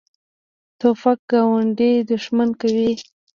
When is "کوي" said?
2.61-2.91